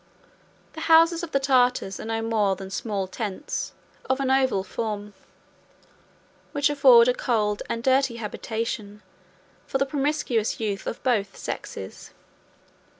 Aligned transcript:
The 0.73 0.79
houses 0.89 1.21
of 1.21 1.31
the 1.31 1.39
Tartars 1.39 1.99
are 1.99 2.05
no 2.05 2.23
more 2.23 2.55
than 2.55 2.71
small 2.71 3.05
tents, 3.07 3.71
of 4.09 4.19
an 4.19 4.31
oval 4.31 4.63
form, 4.63 5.13
which 6.53 6.71
afford 6.71 7.07
a 7.07 7.13
cold 7.13 7.61
and 7.69 7.83
dirty 7.83 8.15
habitation, 8.15 9.03
for 9.67 9.77
the 9.77 9.85
promiscuous 9.85 10.59
youth 10.59 10.87
of 10.87 11.03
both 11.03 11.37
sexes. 11.37 12.09